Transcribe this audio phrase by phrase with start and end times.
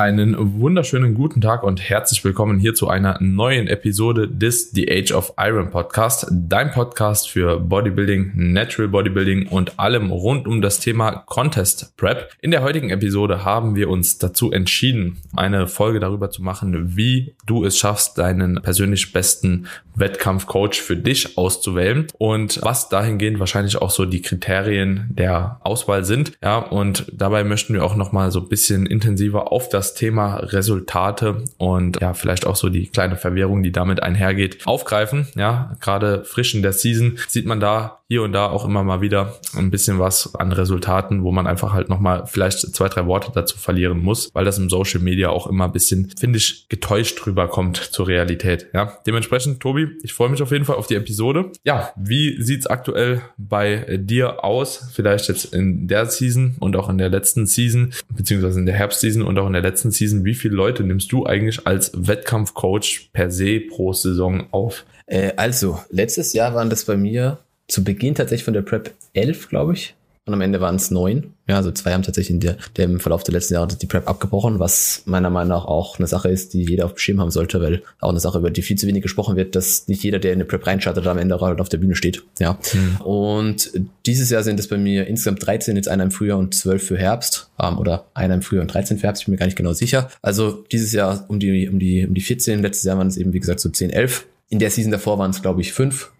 [0.00, 5.12] Einen wunderschönen guten Tag und herzlich willkommen hier zu einer neuen Episode des The Age
[5.12, 11.16] of Iron Podcast, dein Podcast für Bodybuilding, Natural Bodybuilding und allem rund um das Thema
[11.26, 12.30] Contest Prep.
[12.40, 17.34] In der heutigen Episode haben wir uns dazu entschieden, eine Folge darüber zu machen, wie
[17.44, 23.90] du es schaffst, deinen persönlich besten Wettkampfcoach für dich auszuwählen und was dahingehend wahrscheinlich auch
[23.90, 26.32] so die Kriterien der Auswahl sind.
[26.42, 31.44] Ja, und dabei möchten wir auch nochmal so ein bisschen intensiver auf das Thema Resultate
[31.58, 35.28] und ja, vielleicht auch so die kleine Verwirrung, die damit einhergeht, aufgreifen.
[35.34, 39.00] Ja, gerade frisch in der Season sieht man da hier und da auch immer mal
[39.00, 43.30] wieder ein bisschen was an Resultaten, wo man einfach halt nochmal vielleicht zwei, drei Worte
[43.32, 47.24] dazu verlieren muss, weil das im Social Media auch immer ein bisschen, finde ich, getäuscht
[47.24, 48.66] drüber kommt zur Realität.
[48.74, 51.52] Ja, dementsprechend, Tobi, ich freue mich auf jeden Fall auf die Episode.
[51.62, 54.90] Ja, wie sieht's aktuell bei dir aus?
[54.92, 59.22] Vielleicht jetzt in der Season und auch in der letzten Season, beziehungsweise in der Herbstseason
[59.22, 60.24] und auch in der letzten Season.
[60.24, 64.84] Wie viele Leute nimmst du eigentlich als Wettkampfcoach per se pro Saison auf?
[65.06, 67.38] Äh, also, letztes Jahr waren das bei mir
[67.70, 69.94] zu Beginn tatsächlich von der Prep elf, glaube ich.
[70.26, 71.32] Und am Ende waren es neun.
[71.48, 74.60] Ja, also zwei haben tatsächlich in der, im Verlauf der letzten Jahre die Prep abgebrochen,
[74.60, 77.60] was meiner Meinung nach auch eine Sache ist, die jeder auf dem Schirm haben sollte,
[77.60, 80.32] weil auch eine Sache, über die viel zu wenig gesprochen wird, dass nicht jeder, der
[80.32, 82.22] in eine Prep reinstartet, am Ende halt auf der Bühne steht.
[82.38, 82.58] Ja.
[82.72, 83.00] Mhm.
[83.00, 83.72] Und
[84.06, 86.98] dieses Jahr sind es bei mir insgesamt 13, jetzt einer im Frühjahr und 12 für
[86.98, 87.50] Herbst.
[87.58, 89.72] Ähm, oder einer im Frühjahr und 13 für Herbst, ich bin mir gar nicht genau
[89.72, 90.10] sicher.
[90.22, 93.32] Also dieses Jahr um die, um die, um die 14, letztes Jahr waren es eben,
[93.32, 94.26] wie gesagt, so 10, 11.
[94.50, 96.10] In der Season davor waren es, glaube ich, fünf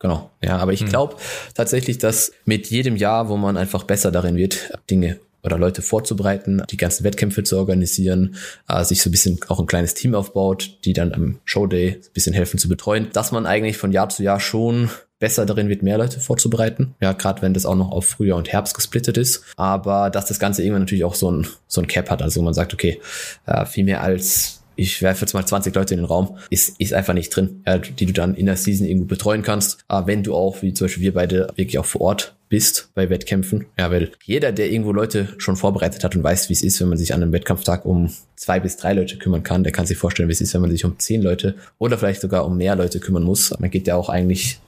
[0.00, 0.88] Genau, ja, aber ich hm.
[0.88, 1.16] glaube
[1.54, 6.62] tatsächlich, dass mit jedem Jahr, wo man einfach besser darin wird, Dinge oder Leute vorzubereiten,
[6.70, 8.36] die ganzen Wettkämpfe zu organisieren,
[8.68, 12.12] äh, sich so ein bisschen auch ein kleines Team aufbaut, die dann am Showday ein
[12.12, 15.82] bisschen helfen zu betreuen, dass man eigentlich von Jahr zu Jahr schon besser darin wird,
[15.82, 16.94] mehr Leute vorzubereiten.
[17.00, 19.44] Ja, gerade wenn das auch noch auf Frühjahr und Herbst gesplittet ist.
[19.56, 22.22] Aber dass das Ganze irgendwann natürlich auch so ein, so ein Cap hat.
[22.22, 23.00] Also man sagt, okay,
[23.44, 26.94] äh, viel mehr als ich werfe jetzt mal 20 Leute in den Raum, ist, ist
[26.94, 29.84] einfach nicht drin, ja, die du dann in der Season irgendwo betreuen kannst.
[29.88, 33.10] Aber wenn du auch, wie zum Beispiel wir beide, wirklich auch vor Ort bist bei
[33.10, 33.66] Wettkämpfen.
[33.78, 36.88] Ja, weil jeder, der irgendwo Leute schon vorbereitet hat und weiß, wie es ist, wenn
[36.88, 39.98] man sich an einem Wettkampftag um zwei bis drei Leute kümmern kann, der kann sich
[39.98, 42.74] vorstellen, wie es ist, wenn man sich um zehn Leute oder vielleicht sogar um mehr
[42.74, 43.52] Leute kümmern muss.
[43.60, 44.60] Man geht ja auch eigentlich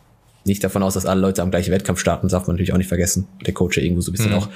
[0.45, 2.89] nicht davon aus, dass alle Leute am gleichen Wettkampf starten, darf man natürlich auch nicht
[2.89, 3.29] vergessen.
[3.47, 4.39] Der Coach ja irgendwo so ein bisschen mhm.
[4.39, 4.49] auch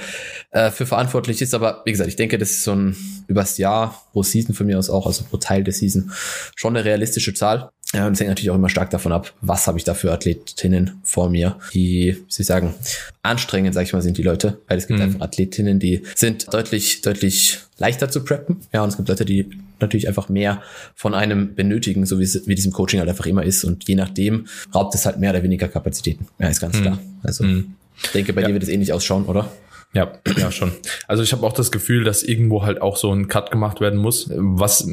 [0.51, 1.55] äh, für verantwortlich ist.
[1.55, 2.97] Aber wie gesagt, ich denke, das ist so ein
[3.29, 6.11] übers Jahr pro Season von mir aus auch, also pro Teil der Season,
[6.55, 7.71] schon eine realistische Zahl.
[7.97, 10.13] Ja, und es hängt natürlich auch immer stark davon ab, was habe ich da für
[10.13, 12.75] Athletinnen vor mir, die, wie sie sagen,
[13.23, 14.59] anstrengend, sag ich mal, sind die Leute.
[14.69, 15.07] Weil es gibt mhm.
[15.07, 18.59] einfach Athletinnen, die sind deutlich, deutlich leichter zu preppen.
[18.71, 19.49] Ja, und es gibt Leute, die
[19.81, 20.63] natürlich einfach mehr
[20.95, 23.65] von einem benötigen, so wie es wie diesem Coaching halt einfach immer ist.
[23.65, 26.27] Und je nachdem raubt es halt mehr oder weniger Kapazitäten.
[26.39, 26.83] Ja, ist ganz mhm.
[26.83, 26.99] klar.
[27.23, 27.77] Also mhm.
[28.03, 28.49] ich denke, bei ja.
[28.49, 29.51] dir wird es ähnlich ausschauen, oder?
[29.93, 30.73] Ja, ja schon.
[31.09, 33.99] Also ich habe auch das Gefühl, dass irgendwo halt auch so ein Cut gemacht werden
[33.99, 34.87] muss, was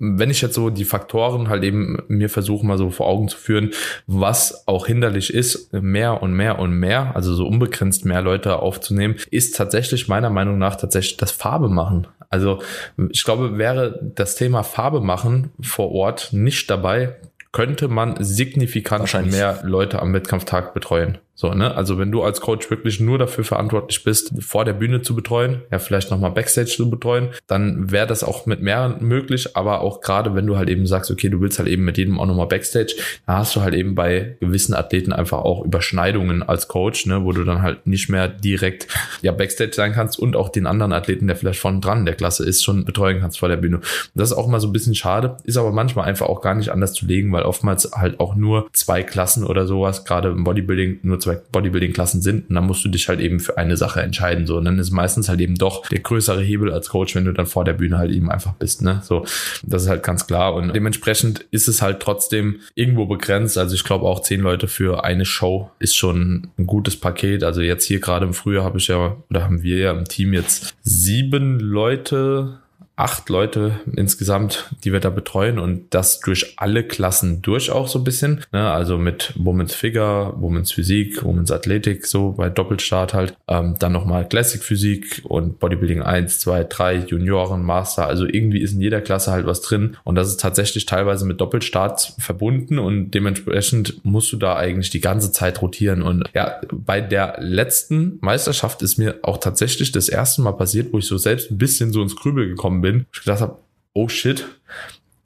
[0.00, 3.36] wenn ich jetzt so die Faktoren halt eben mir versuche mal so vor Augen zu
[3.36, 3.70] führen,
[4.06, 9.16] was auch hinderlich ist, mehr und mehr und mehr, also so unbegrenzt mehr Leute aufzunehmen,
[9.30, 12.06] ist tatsächlich meiner Meinung nach tatsächlich das Farbe machen.
[12.30, 12.62] Also
[13.10, 17.16] ich glaube, wäre das Thema Farbe machen vor Ort nicht dabei,
[17.52, 21.18] könnte man signifikant mehr Leute am Wettkampftag betreuen.
[21.40, 21.74] So, ne?
[21.74, 25.62] Also wenn du als Coach wirklich nur dafür verantwortlich bist, vor der Bühne zu betreuen,
[25.72, 30.02] ja, vielleicht nochmal Backstage zu betreuen, dann wäre das auch mit mehreren möglich, aber auch
[30.02, 32.46] gerade wenn du halt eben sagst, okay, du willst halt eben mit jedem auch nochmal
[32.46, 32.92] Backstage,
[33.26, 37.32] da hast du halt eben bei gewissen Athleten einfach auch Überschneidungen als Coach, ne, wo
[37.32, 38.86] du dann halt nicht mehr direkt
[39.22, 42.44] ja Backstage sein kannst und auch den anderen Athleten, der vielleicht von dran der Klasse
[42.44, 43.80] ist, schon betreuen kannst vor der Bühne.
[44.14, 46.68] Das ist auch mal so ein bisschen schade, ist aber manchmal einfach auch gar nicht
[46.68, 50.98] anders zu legen, weil oftmals halt auch nur zwei Klassen oder sowas, gerade im Bodybuilding
[51.02, 54.02] nur zwei zwei Bodybuilding-Klassen sind und dann musst du dich halt eben für eine Sache
[54.02, 54.46] entscheiden.
[54.46, 57.32] So, und dann ist meistens halt eben doch der größere Hebel als Coach, wenn du
[57.32, 58.82] dann vor der Bühne halt eben einfach bist.
[58.82, 59.00] Ne?
[59.04, 59.24] So,
[59.62, 60.54] das ist halt ganz klar.
[60.54, 63.58] Und dementsprechend ist es halt trotzdem irgendwo begrenzt.
[63.58, 67.44] Also ich glaube auch zehn Leute für eine Show ist schon ein gutes Paket.
[67.44, 70.32] Also jetzt hier gerade im Frühjahr habe ich ja, oder haben wir ja im Team
[70.32, 72.60] jetzt sieben Leute
[73.00, 78.00] acht Leute insgesamt, die wir da betreuen und das durch alle Klassen durch auch so
[78.00, 78.44] ein bisschen.
[78.52, 78.70] Ne?
[78.70, 83.36] Also mit Women's Figure, Women's Physik, Women's Athletik, so bei Doppelstart halt.
[83.48, 88.06] Ähm, dann nochmal Classic Physik und Bodybuilding 1, 2, 3, Junioren, Master.
[88.06, 91.40] Also irgendwie ist in jeder Klasse halt was drin und das ist tatsächlich teilweise mit
[91.40, 96.02] Doppelstart verbunden und dementsprechend musst du da eigentlich die ganze Zeit rotieren.
[96.02, 100.98] Und ja, bei der letzten Meisterschaft ist mir auch tatsächlich das erste Mal passiert, wo
[100.98, 103.58] ich so selbst ein bisschen so ins Grübel gekommen bin bin, ich gedacht habe,
[103.92, 104.46] oh shit,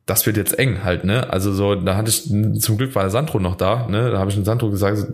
[0.06, 1.30] das wird jetzt eng halt, ne?
[1.30, 2.24] Also so, da hatte ich,
[2.60, 4.10] zum Glück war der Sandro noch da, ne?
[4.10, 5.06] Da habe ich dem Sandro gesagt,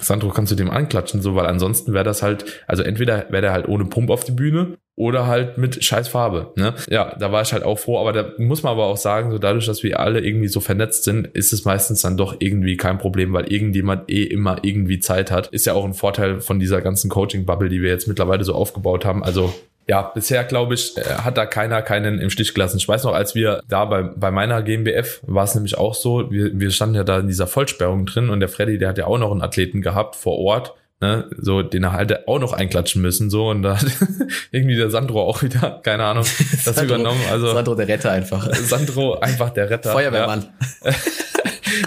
[0.00, 3.52] Sandro, kannst du dem anklatschen, so, weil ansonsten wäre das halt, also entweder wäre der
[3.52, 6.52] halt ohne Pump auf die Bühne oder halt mit scheiß Farbe.
[6.56, 6.74] Ne?
[6.88, 9.38] Ja, da war ich halt auch froh, aber da muss man aber auch sagen, so
[9.38, 12.98] dadurch, dass wir alle irgendwie so vernetzt sind, ist es meistens dann doch irgendwie kein
[12.98, 15.48] Problem, weil irgendjemand eh immer irgendwie Zeit hat.
[15.48, 19.04] Ist ja auch ein Vorteil von dieser ganzen Coaching-Bubble, die wir jetzt mittlerweile so aufgebaut
[19.04, 19.24] haben.
[19.24, 19.52] Also
[19.86, 22.78] ja, bisher glaube ich, äh, hat da keiner keinen im Stich gelassen.
[22.78, 26.30] Ich weiß noch, als wir da bei, bei meiner GmbF war es nämlich auch so,
[26.30, 29.06] wir, wir standen ja da in dieser Vollsperrung drin und der Freddy, der hat ja
[29.06, 33.02] auch noch einen Athleten gehabt vor Ort, ne, so den er halt auch noch einklatschen
[33.02, 33.86] müssen, so und da hat
[34.50, 36.24] irgendwie der Sandro auch wieder, keine Ahnung,
[36.64, 37.20] das Sandro, übernommen.
[37.30, 38.52] Also Sandro der Retter einfach.
[38.54, 39.92] Sandro einfach der Retter.
[39.92, 40.46] Feuerwehrmann.
[40.84, 40.92] Ja.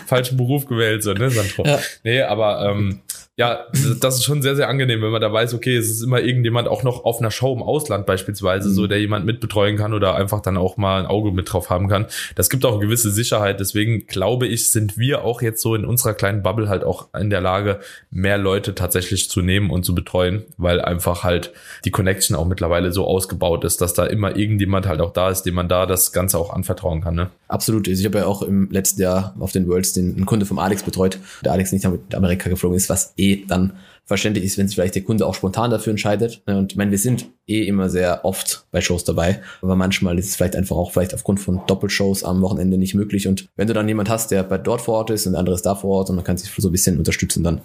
[0.06, 1.66] Falschen Beruf gewählt, so, ne, Sandro.
[1.66, 1.80] Ja.
[2.04, 3.02] Nee, aber ähm,
[3.40, 3.68] ja,
[4.02, 6.68] das ist schon sehr, sehr angenehm, wenn man da weiß, okay, es ist immer irgendjemand
[6.68, 8.74] auch noch auf einer Show im Ausland beispielsweise, mhm.
[8.74, 11.88] so der jemand mitbetreuen kann oder einfach dann auch mal ein Auge mit drauf haben
[11.88, 12.08] kann.
[12.34, 13.60] Das gibt auch eine gewisse Sicherheit.
[13.60, 17.30] Deswegen glaube ich, sind wir auch jetzt so in unserer kleinen Bubble halt auch in
[17.30, 17.80] der Lage,
[18.10, 21.54] mehr Leute tatsächlich zu nehmen und zu betreuen, weil einfach halt
[21.86, 25.44] die Connection auch mittlerweile so ausgebaut ist, dass da immer irgendjemand halt auch da ist,
[25.44, 27.14] dem man da das Ganze auch anvertrauen kann.
[27.14, 27.30] Ne?
[27.50, 27.88] Absolut.
[27.88, 30.58] Also ich habe ja auch im letzten Jahr auf den Worlds den einen Kunde vom
[30.58, 33.74] Alex betreut, der Alex nicht nach Amerika geflogen ist, was eh dann
[34.08, 36.42] verständlich ist, wenn sich vielleicht der Kunde auch spontan dafür entscheidet.
[36.46, 40.30] Und ich meine, wir sind eh immer sehr oft bei Shows dabei, aber manchmal ist
[40.30, 43.28] es vielleicht einfach auch vielleicht aufgrund von Doppelshows am Wochenende nicht möglich.
[43.28, 45.56] Und wenn du dann jemand hast, der bei dort vor Ort ist und der andere
[45.56, 47.60] ist da vor Ort und man kann sich so ein bisschen unterstützen, dann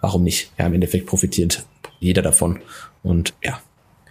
[0.00, 0.52] warum nicht?
[0.58, 1.64] Ja, im Endeffekt profitiert
[1.98, 2.60] jeder davon.
[3.02, 3.60] Und ja.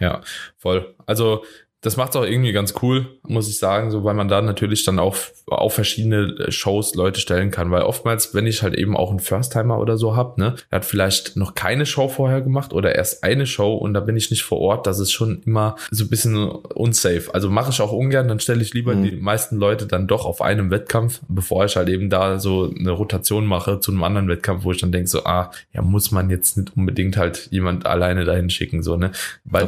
[0.02, 0.22] Ja,
[0.58, 0.96] voll.
[1.06, 1.44] Also
[1.82, 4.84] das macht es auch irgendwie ganz cool, muss ich sagen, so weil man da natürlich
[4.84, 5.16] dann auch
[5.48, 9.20] auf verschiedene äh, Shows Leute stellen kann, weil oftmals, wenn ich halt eben auch einen
[9.20, 13.24] First-Timer oder so hab, ne, der hat vielleicht noch keine Show vorher gemacht oder erst
[13.24, 16.10] eine Show und da bin ich nicht vor Ort, das ist schon immer so ein
[16.10, 17.34] bisschen unsafe.
[17.34, 19.04] Also mache ich auch ungern, dann stelle ich lieber mhm.
[19.04, 22.92] die meisten Leute dann doch auf einem Wettkampf, bevor ich halt eben da so eine
[22.92, 26.30] Rotation mache zu einem anderen Wettkampf, wo ich dann denke so, ah, ja, muss man
[26.30, 29.12] jetzt nicht unbedingt halt jemand alleine dahin schicken, so, ne.
[29.46, 29.66] Be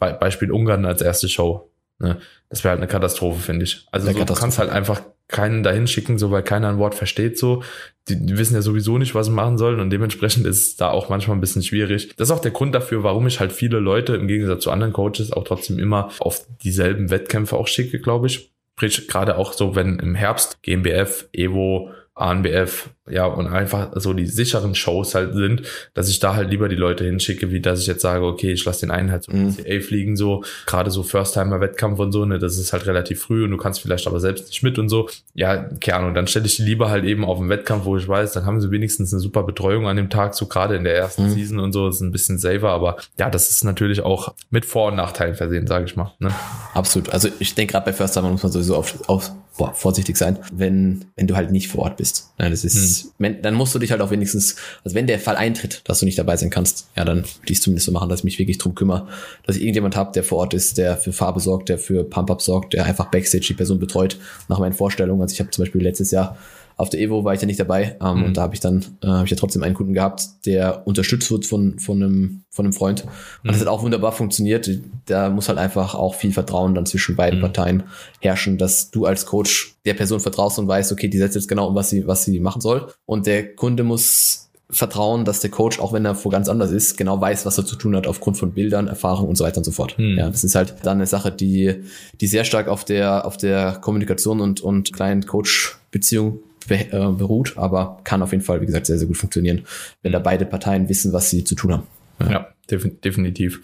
[0.00, 1.53] Be Beispiel Ungarn als erste Show
[1.98, 2.20] Ne?
[2.48, 3.86] Das wäre halt eine Katastrophe, finde ich.
[3.92, 7.38] Also so, du kannst halt einfach keinen dahin schicken, so weil keiner ein Wort versteht
[7.38, 7.62] so.
[8.08, 10.90] Die, die wissen ja sowieso nicht, was sie machen sollen und dementsprechend ist es da
[10.90, 12.14] auch manchmal ein bisschen schwierig.
[12.16, 14.92] Das ist auch der Grund dafür, warum ich halt viele Leute im Gegensatz zu anderen
[14.92, 18.52] Coaches auch trotzdem immer auf dieselben Wettkämpfe auch schicke, glaube ich.
[18.76, 24.26] Sprich, gerade auch so, wenn im Herbst GmbF, Evo, ANBF, ja, und einfach so die
[24.26, 25.62] sicheren Shows halt sind,
[25.94, 28.64] dass ich da halt lieber die Leute hinschicke, wie dass ich jetzt sage, okay, ich
[28.64, 29.54] lasse den einen halt zum mhm.
[29.54, 33.50] PCA fliegen, so, gerade so First-Timer-Wettkampf und so, ne, das ist halt relativ früh und
[33.50, 35.08] du kannst vielleicht aber selbst nicht mit und so.
[35.34, 38.06] Ja, keine Ahnung, dann stelle ich die lieber halt eben auf einen Wettkampf, wo ich
[38.06, 40.96] weiß, dann haben sie wenigstens eine super Betreuung an dem Tag, so gerade in der
[40.96, 41.30] ersten mhm.
[41.30, 44.88] Season und so, ist ein bisschen safer, aber ja, das ist natürlich auch mit Vor-
[44.88, 46.12] und Nachteilen versehen, sage ich mal.
[46.20, 46.30] Ne?
[46.72, 47.10] Absolut.
[47.10, 51.04] Also ich denke gerade bei First-Timer muss man sowieso auf, auf boah, vorsichtig sein, wenn,
[51.16, 52.30] wenn du halt nicht vor Ort bist.
[52.38, 53.10] Ja, das ist, hm.
[53.18, 56.06] wenn, dann musst du dich halt auch wenigstens, also wenn der Fall eintritt, dass du
[56.06, 58.58] nicht dabei sein kannst, ja, dann würde ich zumindest so machen, dass ich mich wirklich
[58.58, 59.08] drum kümmere,
[59.46, 62.42] dass ich irgendjemand habe, der vor Ort ist, der für Farbe sorgt, der für Pump-Up
[62.42, 64.18] sorgt, der einfach Backstage die Person betreut,
[64.48, 65.22] nach meinen Vorstellungen.
[65.22, 66.36] Also ich habe zum Beispiel letztes Jahr
[66.76, 68.24] auf der Evo war ich ja nicht dabei ähm, mhm.
[68.24, 71.30] und da habe ich dann äh, habe ich ja trotzdem einen Kunden gehabt, der unterstützt
[71.30, 73.10] wird von von einem von einem Freund und
[73.44, 73.48] mhm.
[73.48, 74.68] das hat auch wunderbar funktioniert.
[75.06, 77.42] Da muss halt einfach auch viel Vertrauen dann zwischen beiden mhm.
[77.42, 77.82] Parteien
[78.20, 81.68] herrschen, dass du als Coach der Person vertraust und weißt, okay, die setzt jetzt genau
[81.68, 85.78] um was sie was sie machen soll und der Kunde muss vertrauen, dass der Coach,
[85.78, 88.36] auch wenn er vor ganz anders ist, genau weiß, was er zu tun hat aufgrund
[88.36, 89.96] von Bildern, Erfahrung und so weiter und so fort.
[89.98, 90.16] Hm.
[90.18, 91.74] Ja, das ist halt dann eine Sache, die,
[92.20, 96.38] die sehr stark auf der, auf der Kommunikation und, und Client-Coach-Beziehung
[96.70, 99.62] äh, beruht, aber kann auf jeden Fall, wie gesagt, sehr, sehr gut funktionieren,
[100.02, 101.86] wenn da beide Parteien wissen, was sie zu tun haben.
[102.20, 103.60] Ja, ja definitiv.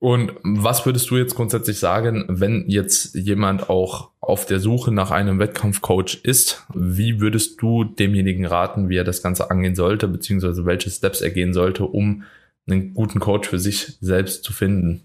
[0.00, 5.10] Und was würdest du jetzt grundsätzlich sagen, wenn jetzt jemand auch auf der Suche nach
[5.10, 6.66] einem Wettkampfcoach ist?
[6.74, 11.30] Wie würdest du demjenigen raten, wie er das Ganze angehen sollte, beziehungsweise welche Steps er
[11.30, 12.22] gehen sollte, um
[12.66, 15.02] einen guten Coach für sich selbst zu finden?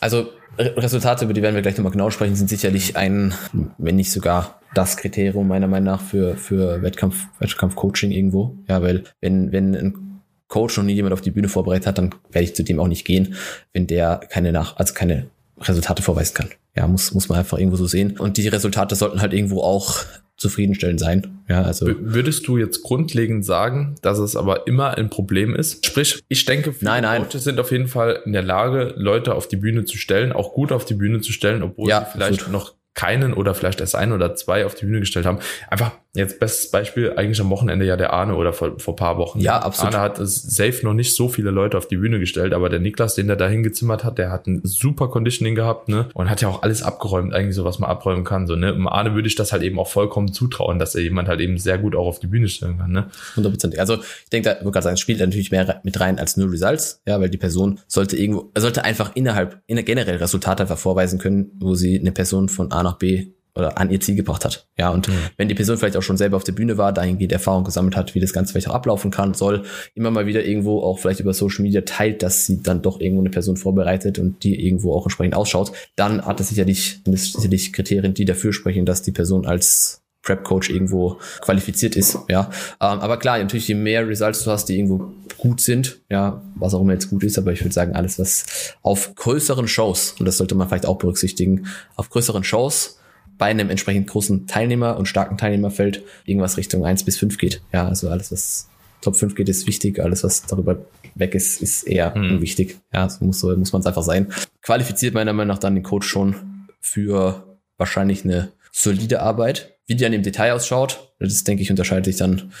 [0.00, 0.28] Also
[0.58, 3.32] Resultate, über die werden wir gleich nochmal genau sprechen, sind sicherlich ein,
[3.78, 8.56] wenn nicht sogar das Kriterium meiner Meinung nach für, für Wettkampf, Wettkampf-Coaching irgendwo.
[8.68, 12.14] Ja, weil wenn, wenn ein Coach noch nie jemand auf die Bühne vorbereitet hat, dann
[12.30, 13.34] werde ich zu dem auch nicht gehen,
[13.72, 15.26] wenn der keine nach, also keine
[15.58, 16.50] Resultate vorweisen kann.
[16.76, 18.18] Ja, muss, muss man einfach irgendwo so sehen.
[18.18, 20.04] Und die Resultate sollten halt irgendwo auch
[20.36, 21.38] zufriedenstellend sein.
[21.48, 21.86] Ja, also.
[21.86, 25.86] Würdest du jetzt grundlegend sagen, dass es aber immer ein Problem ist?
[25.86, 27.22] Sprich, ich denke, viele nein, nein.
[27.22, 30.52] Coaches sind auf jeden Fall in der Lage, Leute auf die Bühne zu stellen, auch
[30.52, 32.52] gut auf die Bühne zu stellen, obwohl ja, sie vielleicht absolut.
[32.52, 35.38] noch keinen oder vielleicht erst ein oder zwei auf die Bühne gestellt haben.
[35.68, 39.40] Einfach, Jetzt bestes Beispiel eigentlich am Wochenende ja der Arne oder vor, vor paar Wochen.
[39.40, 39.94] Ja, absolut.
[39.94, 42.80] Arne hat es safe noch nicht so viele Leute auf die Bühne gestellt, aber der
[42.80, 46.10] Niklas, den der da hingezimmert hat, der hat ein super Conditioning gehabt, ne?
[46.12, 48.46] Und hat ja auch alles abgeräumt, eigentlich so was man abräumen kann.
[48.46, 48.74] So, ne?
[48.74, 51.56] Und Arne würde ich das halt eben auch vollkommen zutrauen, dass er jemand halt eben
[51.56, 53.06] sehr gut auch auf die Bühne stellen kann, ne?
[53.36, 53.78] 100%.
[53.78, 57.00] Also ich denke, da würde gerade sagen, spielt natürlich mehr mit rein als nur Results,
[57.06, 61.52] ja, weil die Person sollte irgendwo, sollte einfach innerhalb, in generell Resultate einfach vorweisen können,
[61.58, 64.66] wo sie eine Person von A nach B oder an ihr Ziel gebracht hat.
[64.78, 65.12] Ja, und mhm.
[65.36, 68.14] wenn die Person vielleicht auch schon selber auf der Bühne war, dahingehend Erfahrung gesammelt hat,
[68.14, 71.34] wie das Ganze vielleicht auch ablaufen kann, soll immer mal wieder irgendwo auch vielleicht über
[71.34, 75.04] Social Media teilt, dass sie dann doch irgendwo eine Person vorbereitet und die irgendwo auch
[75.04, 80.02] entsprechend ausschaut, dann hat das sicherlich, sicherlich Kriterien, die dafür sprechen, dass die Person als
[80.22, 82.48] Prep-Coach irgendwo qualifiziert ist, ja.
[82.80, 86.74] Ähm, aber klar, natürlich, je mehr Results du hast, die irgendwo gut sind, ja, was
[86.74, 90.26] auch immer jetzt gut ist, aber ich würde sagen, alles, was auf größeren Shows, und
[90.26, 91.66] das sollte man vielleicht auch berücksichtigen,
[91.96, 93.00] auf größeren Shows
[93.38, 97.62] bei einem entsprechend großen Teilnehmer und starken Teilnehmerfeld irgendwas Richtung eins bis fünf geht.
[97.72, 98.68] Ja, also alles, was
[99.02, 100.00] Top 5 geht, ist wichtig.
[100.00, 102.36] Alles, was darüber weg ist, ist eher hm.
[102.36, 102.78] unwichtig.
[102.92, 104.32] Ja, so muss, so muss man es einfach sein.
[104.62, 109.76] Qualifiziert meiner Meinung nach dann den Coach schon für wahrscheinlich eine solide Arbeit.
[109.86, 112.52] Wie die dann im Detail ausschaut, das denke ich unterscheidet sich dann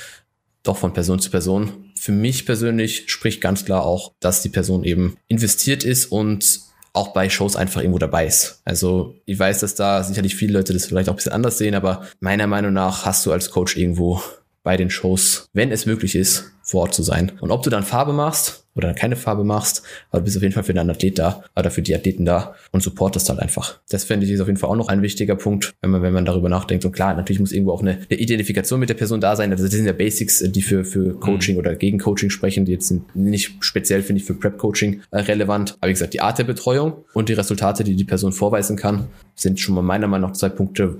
[0.62, 1.90] doch von Person zu Person.
[1.98, 6.60] Für mich persönlich spricht ganz klar auch, dass die Person eben investiert ist und
[6.94, 8.60] auch bei Shows einfach irgendwo dabei ist.
[8.64, 11.74] Also ich weiß, dass da sicherlich viele Leute das vielleicht auch ein bisschen anders sehen,
[11.74, 14.22] aber meiner Meinung nach hast du als Coach irgendwo
[14.62, 17.32] bei den Shows, wenn es möglich ist, vor Ort zu sein.
[17.40, 20.54] Und ob du dann Farbe machst oder keine Farbe machst, aber du bist auf jeden
[20.54, 23.80] Fall für deinen Athlet da oder für die Athleten da und supportest halt einfach.
[23.90, 26.12] Das finde ich ist auf jeden Fall auch noch ein wichtiger Punkt, wenn man, wenn
[26.12, 26.84] man darüber nachdenkt.
[26.84, 29.50] Und klar, natürlich muss irgendwo auch eine, eine Identifikation mit der Person da sein.
[29.50, 31.60] Also das sind ja Basics, die für, für Coaching mhm.
[31.60, 35.76] oder gegen Coaching sprechen, die jetzt nicht speziell, finde ich, für Prep-Coaching äh, relevant.
[35.80, 39.08] Aber wie gesagt, die Art der Betreuung und die Resultate, die die Person vorweisen kann,
[39.34, 40.96] sind schon mal meiner Meinung nach zwei Punkte,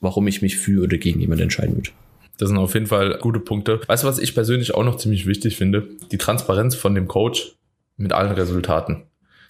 [0.00, 1.90] warum ich mich für oder gegen jemanden entscheiden würde.
[2.40, 3.80] Das sind auf jeden Fall gute Punkte.
[3.86, 5.88] Weißt du, was ich persönlich auch noch ziemlich wichtig finde?
[6.10, 7.52] Die Transparenz von dem Coach
[7.96, 9.02] mit allen Resultaten.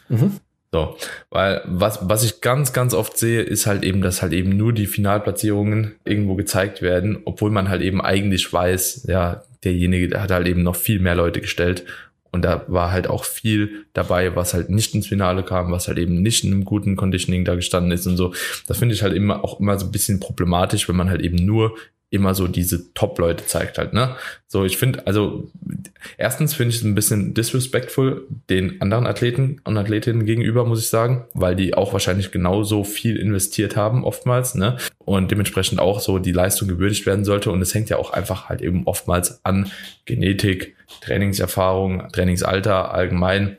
[0.09, 0.41] Mhm.
[0.73, 0.97] So,
[1.31, 4.73] weil was, was ich ganz, ganz oft sehe, ist halt eben, dass halt eben nur
[4.73, 10.31] die Finalplatzierungen irgendwo gezeigt werden, obwohl man halt eben eigentlich weiß, ja, derjenige der hat
[10.31, 11.85] halt eben noch viel mehr Leute gestellt
[12.33, 15.99] und da war halt auch viel dabei, was halt nicht ins Finale kam, was halt
[15.99, 18.33] eben nicht in einem guten Conditioning da gestanden ist und so.
[18.69, 21.45] Das finde ich halt immer auch immer so ein bisschen problematisch, wenn man halt eben
[21.45, 21.77] nur
[22.11, 24.17] immer so diese Top-Leute zeigt halt, ne?
[24.49, 25.49] So, ich finde, also
[26.19, 30.89] erstens finde ich es ein bisschen disrespectful den anderen Athleten und Athletinnen gegenüber, muss ich
[30.89, 34.77] sagen, weil die auch wahrscheinlich genauso viel investiert haben, oftmals, ne?
[34.99, 37.53] Und dementsprechend auch so die Leistung gewürdigt werden sollte.
[37.53, 39.71] Und es hängt ja auch einfach halt eben oftmals an
[40.05, 43.57] Genetik, Trainingserfahrung, Trainingsalter allgemein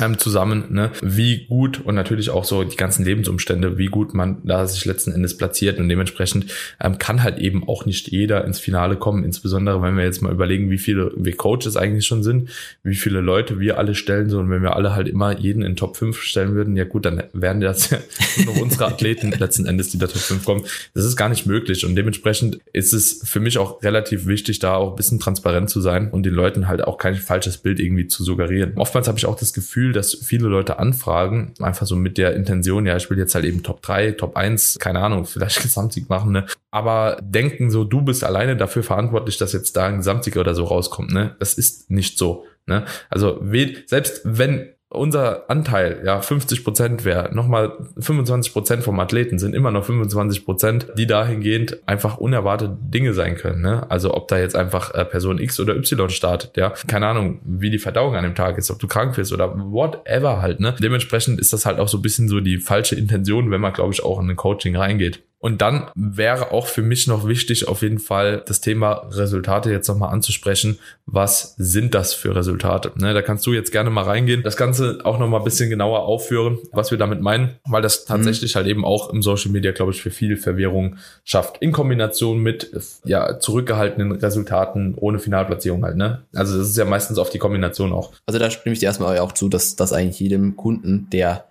[0.00, 0.90] ähm, zusammen, ne?
[1.02, 5.12] wie gut und natürlich auch so die ganzen Lebensumstände, wie gut man da sich letzten
[5.12, 6.46] Endes platziert und dementsprechend
[6.80, 10.32] ähm, kann halt eben auch nicht jeder ins Finale kommen, insbesondere wenn wir jetzt mal
[10.32, 12.50] überlegen, wie viele wir Coaches eigentlich schon sind,
[12.82, 15.76] wie viele Leute wir alle stellen, so und wenn wir alle halt immer jeden in
[15.76, 17.98] Top 5 stellen würden, ja gut, dann werden das ja
[18.44, 20.64] nur unsere Athleten letzten Endes, die da Top 5 kommen.
[20.94, 24.74] Das ist gar nicht möglich und dementsprechend ist es für mich auch relativ wichtig, da
[24.74, 28.08] auch ein bisschen transparent zu sein und den Leuten halt auch kein falsches Bild irgendwie
[28.08, 28.72] zu suggerieren.
[28.76, 32.34] Oftmals habe ich auch das Gefühl, Gefühl, dass viele Leute anfragen, einfach so mit der
[32.34, 36.08] Intention, ja, ich will jetzt halt eben Top 3, Top 1, keine Ahnung, vielleicht Gesamtsieg
[36.08, 36.46] machen, ne?
[36.70, 40.64] Aber denken so, du bist alleine dafür verantwortlich, dass jetzt da ein Gesamtsieg oder so
[40.64, 41.36] rauskommt, ne?
[41.38, 42.46] Das ist nicht so.
[42.66, 42.86] Ne?
[43.10, 43.42] Also
[43.86, 49.70] selbst wenn unser Anteil ja 50 Prozent wäre, nochmal 25 Prozent vom Athleten sind immer
[49.70, 53.62] noch 25 Prozent, die dahingehend einfach unerwartete Dinge sein können.
[53.62, 53.90] Ne?
[53.90, 57.70] Also ob da jetzt einfach äh, Person X oder Y startet, ja, keine Ahnung, wie
[57.70, 60.60] die Verdauung an dem Tag ist, ob du krank bist oder whatever halt.
[60.60, 60.74] Ne?
[60.80, 63.92] Dementsprechend ist das halt auch so ein bisschen so die falsche Intention, wenn man, glaube
[63.92, 65.22] ich, auch in ein Coaching reingeht.
[65.44, 69.86] Und dann wäre auch für mich noch wichtig, auf jeden Fall das Thema Resultate jetzt
[69.88, 70.78] nochmal anzusprechen.
[71.04, 72.92] Was sind das für Resultate?
[72.96, 76.04] Ne, da kannst du jetzt gerne mal reingehen, das Ganze auch nochmal ein bisschen genauer
[76.04, 78.56] aufführen, was wir damit meinen, weil das tatsächlich mhm.
[78.56, 81.58] halt eben auch im Social Media, glaube ich, für viel Verwirrung schafft.
[81.60, 82.70] In Kombination mit
[83.04, 85.98] ja zurückgehaltenen Resultaten ohne Finalplatzierung halt.
[85.98, 86.22] Ne?
[86.34, 88.12] Also das ist ja meistens oft die Kombination auch.
[88.24, 91.44] Also da stimme ich dir erstmal auch zu, dass, dass eigentlich jedem Kunden, der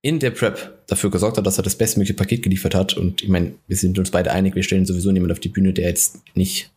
[0.00, 2.96] in der Prep dafür gesorgt hat, dass er das bestmögliche Paket geliefert hat.
[2.96, 5.72] Und ich meine, wir sind uns beide einig, wir stellen sowieso niemand auf die Bühne,
[5.72, 6.70] der jetzt nicht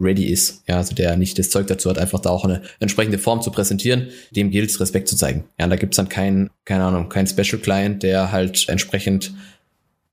[0.00, 3.18] ready ist, ja, also der nicht das Zeug dazu hat, einfach da auch eine entsprechende
[3.18, 5.44] Form zu präsentieren, dem gilt es Respekt zu zeigen.
[5.58, 9.32] Ja, da gibt's dann keinen, keine Ahnung, keinen Special Client, der halt entsprechend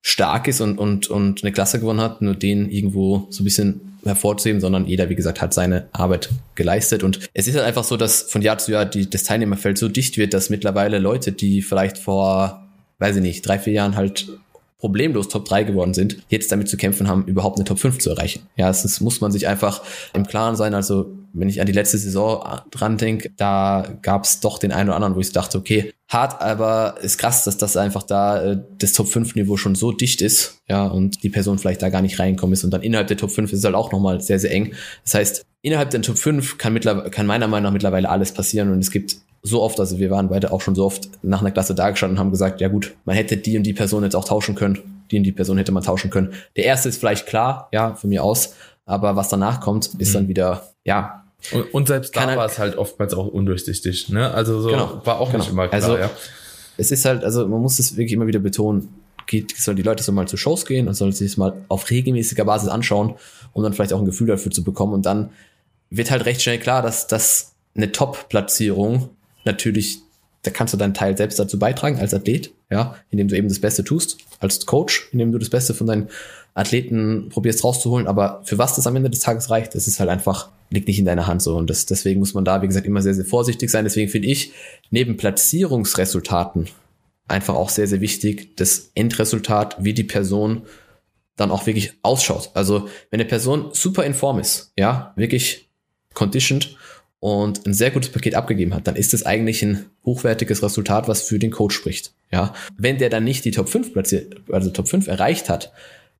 [0.01, 3.81] stark ist und, und, und eine Klasse gewonnen hat, nur den irgendwo so ein bisschen
[4.03, 7.03] hervorzuheben, sondern jeder, wie gesagt, hat seine Arbeit geleistet.
[7.03, 9.87] Und es ist halt einfach so, dass von Jahr zu Jahr die, das Teilnehmerfeld so
[9.87, 12.64] dicht wird, dass mittlerweile Leute, die vielleicht vor,
[12.99, 14.27] weiß ich nicht, drei, vier Jahren halt
[14.77, 18.11] problemlos Top 3 geworden sind, jetzt damit zu kämpfen haben, überhaupt eine Top 5 zu
[18.11, 18.47] erreichen.
[18.55, 19.81] Ja, ist, muss man sich einfach
[20.13, 20.75] im Klaren sein.
[20.75, 24.89] Also, wenn ich an die letzte Saison dran denke, da gab es doch den einen
[24.89, 28.57] oder anderen, wo ich dachte, okay, hart, aber ist krass, dass das einfach da äh,
[28.77, 32.01] das Top 5 Niveau schon so dicht ist, ja, und die Person vielleicht da gar
[32.01, 34.39] nicht reinkommen ist und dann innerhalb der Top 5 ist es halt auch nochmal sehr,
[34.39, 34.73] sehr eng.
[35.03, 38.71] Das heißt, innerhalb der Top 5 kann, mittlerweile, kann meiner Meinung nach mittlerweile alles passieren
[38.71, 41.51] und es gibt so oft, also wir waren beide auch schon so oft nach einer
[41.51, 44.15] Klasse da gestanden und haben gesagt, ja gut, man hätte die und die Person jetzt
[44.15, 46.33] auch tauschen können, die und die Person hätte man tauschen können.
[46.55, 50.13] Der erste ist vielleicht klar, ja, von mir aus, aber was danach kommt, ist mhm.
[50.13, 51.23] dann wieder, ja.
[51.51, 54.31] Und, und selbst da war es halt oftmals auch undurchsichtig, ne?
[54.31, 55.43] Also so genau, war auch genau.
[55.43, 56.09] nicht immer klar, also, ja.
[56.77, 58.89] Es ist halt, also man muss es wirklich immer wieder betonen,
[59.27, 61.89] geht, sollen die Leute so mal zu Shows gehen und sollen sich das mal auf
[61.89, 63.13] regelmäßiger Basis anschauen,
[63.53, 64.93] um dann vielleicht auch ein Gefühl dafür zu bekommen.
[64.93, 65.29] Und dann
[65.89, 69.09] wird halt recht schnell klar, dass das eine Top-Platzierung
[69.45, 69.99] natürlich,
[70.41, 73.59] da kannst du deinen Teil selbst dazu beitragen als Athlet, ja, indem du eben das
[73.59, 76.09] Beste tust, als Coach, indem du das Beste von deinen
[76.53, 80.09] Athleten probierst rauszuholen, aber für was das am Ende des Tages reicht, das ist halt
[80.09, 82.87] einfach, liegt nicht in deiner Hand so und das, deswegen muss man da, wie gesagt,
[82.87, 83.83] immer sehr, sehr vorsichtig sein.
[83.83, 84.53] Deswegen finde ich,
[84.89, 86.67] neben Platzierungsresultaten
[87.27, 90.63] einfach auch sehr, sehr wichtig, das Endresultat, wie die Person
[91.35, 92.51] dann auch wirklich ausschaut.
[92.53, 95.69] Also, wenn eine Person super in Form ist, ja, wirklich
[96.13, 96.77] conditioned
[97.19, 101.21] und ein sehr gutes Paket abgegeben hat, dann ist es eigentlich ein hochwertiges Resultat, was
[101.23, 102.13] für den Coach spricht.
[102.31, 105.71] Ja, wenn der dann nicht die Top 5 platziert, also Top 5 erreicht hat,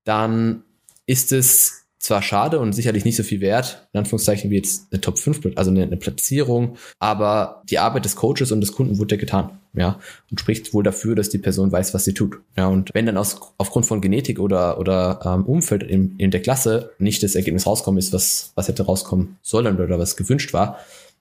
[0.03, 0.63] dann
[1.05, 5.01] ist es zwar schade und sicherlich nicht so viel wert, in Anführungszeichen wie jetzt eine
[5.01, 9.17] Top 5, also eine, eine Platzierung, aber die Arbeit des Coaches und des Kunden wurde
[9.17, 12.91] getan, ja, und spricht wohl dafür, dass die Person weiß, was sie tut, ja, und
[12.93, 17.23] wenn dann aus, aufgrund von Genetik oder, oder ähm, Umfeld in, in der Klasse nicht
[17.23, 20.77] das Ergebnis rauskommen ist, was, was hätte rauskommen sollen oder was gewünscht war,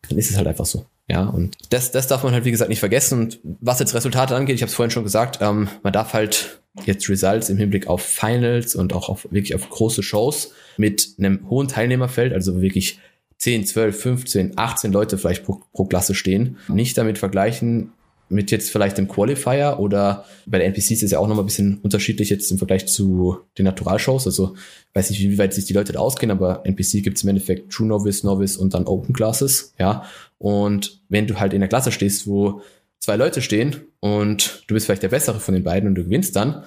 [0.09, 0.87] dann ist es halt einfach so.
[1.09, 3.21] Ja, und das, das darf man halt, wie gesagt, nicht vergessen.
[3.21, 6.61] Und was jetzt Resultate angeht, ich habe es vorhin schon gesagt, ähm, man darf halt
[6.87, 11.49] jetzt Results im Hinblick auf Finals und auch auf wirklich auf große Shows mit einem
[11.49, 12.99] hohen Teilnehmerfeld, also wirklich
[13.39, 17.93] 10, 12, 15, 18 Leute vielleicht pro, pro Klasse stehen, nicht damit vergleichen,
[18.35, 21.79] mit jetzt vielleicht dem Qualifier oder bei der NPCs ist ja auch nochmal ein bisschen
[21.79, 24.27] unterschiedlich jetzt im Vergleich zu den Naturalshows.
[24.27, 24.57] Also
[24.93, 27.73] weiß nicht, wie weit sich die Leute da auskennen, aber NPC gibt es im Endeffekt
[27.73, 30.05] True Novice, Novice und dann Open Classes, ja.
[30.39, 32.61] Und wenn du halt in der Klasse stehst, wo
[32.99, 36.35] zwei Leute stehen und du bist vielleicht der Bessere von den beiden und du gewinnst
[36.35, 36.65] dann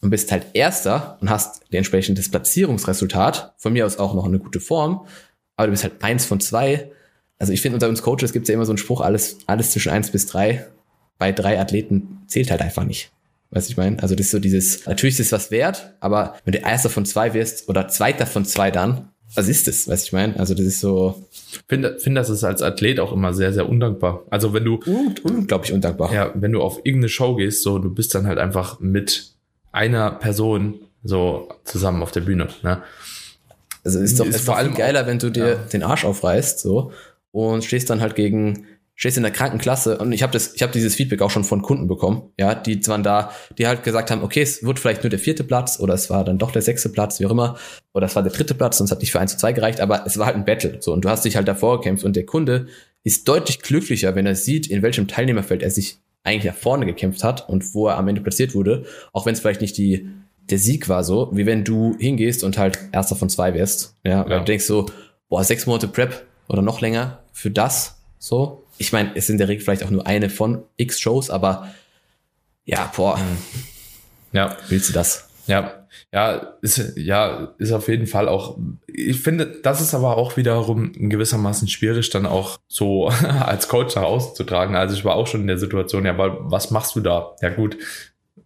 [0.00, 4.60] und bist halt Erster und hast entsprechendes Platzierungsresultat, von mir aus auch noch eine gute
[4.60, 5.04] Form,
[5.56, 6.92] aber du bist halt eins von zwei.
[7.40, 9.72] Also ich finde, unter uns Coaches gibt es ja immer so einen Spruch, alles, alles
[9.72, 10.68] zwischen eins bis drei
[11.18, 13.10] bei drei Athleten zählt halt einfach nicht.
[13.50, 14.02] Weißt ich meine?
[14.02, 17.06] Also das ist so dieses, natürlich ist es was wert, aber wenn du erster von
[17.06, 19.88] zwei wirst oder zweiter von zwei dann, was ist das?
[19.88, 20.38] Weißt ich meine?
[20.38, 21.26] Also das ist so.
[21.68, 24.24] Finde, finde, das ist als Athlet auch immer sehr, sehr undankbar.
[24.30, 24.80] Also wenn du.
[25.22, 26.12] unglaublich undankbar.
[26.12, 29.32] Ja, wenn du auf irgendeine Show gehst, so, du bist dann halt einfach mit
[29.70, 32.82] einer Person so zusammen auf der Bühne, ne?
[33.84, 35.54] Also ist doch, ist vor allem geiler, wenn du dir ja.
[35.54, 36.92] den Arsch aufreißt, so,
[37.30, 38.66] und stehst dann halt gegen
[38.98, 41.62] stehst in der Krankenklasse und ich habe das, ich habe dieses Feedback auch schon von
[41.62, 45.10] Kunden bekommen, ja, die waren da, die halt gesagt haben, okay, es wird vielleicht nur
[45.10, 47.56] der vierte Platz oder es war dann doch der sechste Platz, wie auch immer,
[47.94, 50.04] oder es war der dritte Platz, sonst hat nicht für eins zu zwei gereicht, aber
[50.04, 52.26] es war halt ein Battle, so und du hast dich halt davor gekämpft und der
[52.26, 52.66] Kunde
[53.04, 57.22] ist deutlich glücklicher, wenn er sieht, in welchem Teilnehmerfeld er sich eigentlich nach vorne gekämpft
[57.22, 60.08] hat und wo er am Ende platziert wurde, auch wenn es vielleicht nicht die
[60.50, 64.10] der Sieg war so, wie wenn du hingehst und halt erster von zwei wärst, ja,
[64.10, 64.22] ja.
[64.22, 64.86] und du denkst so,
[65.28, 69.38] boah, sechs Monate Prep oder noch länger für das, so, ich meine, es ist in
[69.38, 71.68] der Regel vielleicht auch nur eine von X Shows, aber
[72.64, 73.18] ja, boah.
[74.32, 74.56] Ja.
[74.68, 75.28] Willst du das?
[75.46, 80.36] Ja, ja, ist, ja, ist auf jeden Fall auch, ich finde, das ist aber auch
[80.36, 83.08] wiederum in gewissermaßen schwierig, dann auch so
[83.40, 84.76] als Coach herauszutragen.
[84.76, 87.34] Also ich war auch schon in der Situation, ja, aber was machst du da?
[87.40, 87.78] Ja gut,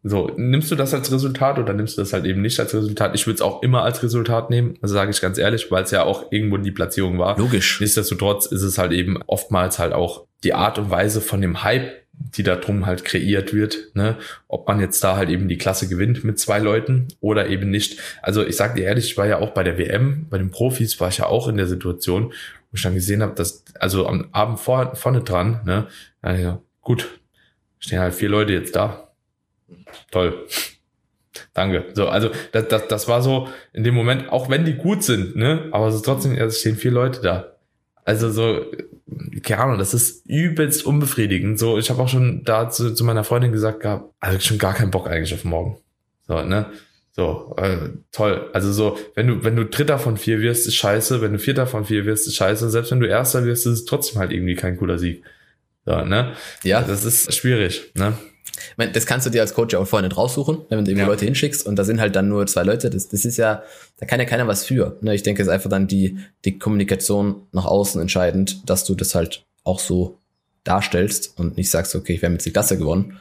[0.05, 3.15] so, nimmst du das als Resultat oder nimmst du das halt eben nicht als Resultat?
[3.15, 5.93] Ich würde es auch immer als Resultat nehmen, also sage ich ganz ehrlich, weil es
[5.93, 7.38] ja auch irgendwo die Platzierung war.
[7.38, 7.81] Logisch.
[7.81, 12.03] Nichtsdestotrotz ist es halt eben oftmals halt auch die Art und Weise von dem Hype,
[12.12, 14.17] die da drum halt kreiert wird, ne?
[14.49, 18.01] Ob man jetzt da halt eben die Klasse gewinnt mit zwei Leuten oder eben nicht.
[18.23, 21.01] Also ich sag dir ehrlich, ich war ja auch bei der WM, bei den Profis
[21.01, 24.29] war ich ja auch in der Situation, wo ich dann gesehen habe, dass, also am
[24.33, 25.87] Abend vor, vorne dran, ne,
[26.25, 27.21] ja, gut,
[27.79, 29.12] stehen halt vier Leute jetzt da
[30.11, 30.46] toll.
[31.54, 31.87] Danke.
[31.94, 35.37] So, also das, das, das war so in dem Moment, auch wenn die gut sind,
[35.37, 37.52] ne, aber ist trotzdem, es stehen vier Leute da.
[38.04, 38.66] Also so,
[39.42, 41.58] keine Ahnung, das ist übelst unbefriedigend.
[41.58, 44.74] So, ich habe auch schon da zu, zu meiner Freundin gesagt gehabt, also schon gar
[44.74, 45.78] keinen Bock eigentlich auf morgen.
[46.26, 46.66] So, ne?
[47.14, 48.48] So, äh, toll.
[48.54, 51.66] Also so, wenn du, wenn du Dritter von vier wirst, ist scheiße, wenn du Vierter
[51.66, 52.70] von vier wirst, ist scheiße.
[52.70, 55.22] Selbst wenn du Erster wirst, ist es trotzdem halt irgendwie kein cooler Sieg.
[55.85, 56.32] So, ne?
[56.64, 56.80] Ja.
[56.80, 58.14] Das ist schwierig, ne?
[58.70, 61.07] Ich meine, das kannst du dir als Coach ja auch nicht raussuchen, wenn du irgendwo
[61.07, 61.12] Ja.
[61.12, 62.90] Leute hinschickst und da sind halt dann nur zwei Leute.
[62.90, 63.62] Das, das ist ja,
[63.98, 64.96] da kann ja keiner was für.
[65.01, 65.14] Ne?
[65.14, 69.14] Ich denke, es ist einfach dann die, die Kommunikation nach außen entscheidend, dass du das
[69.14, 70.18] halt auch so
[70.64, 73.20] darstellst und nicht sagst, okay, wir haben jetzt die Klasse gewonnen,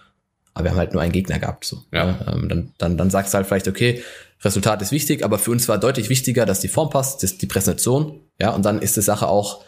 [0.53, 1.65] aber wir haben halt nur einen Gegner gehabt.
[1.65, 1.83] So.
[1.91, 2.05] Ja.
[2.05, 2.25] Ne?
[2.33, 4.01] Ähm, dann, dann, dann sagst du halt vielleicht, okay,
[4.43, 7.45] Resultat ist wichtig, aber für uns war deutlich wichtiger, dass die Form passt, das, die
[7.45, 9.63] Präsentation, ja, und dann ist die Sache auch